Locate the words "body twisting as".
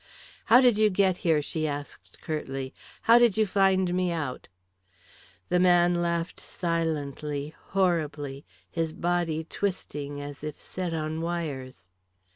8.93-10.43